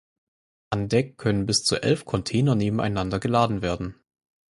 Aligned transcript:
An 0.71 0.89
Deck 0.89 1.19
können 1.19 1.45
bis 1.45 1.63
zu 1.63 1.75
elf 1.83 2.05
Container 2.05 2.55
nebeneinander 2.55 3.19
geladen 3.19 3.61
werden. 3.61 4.01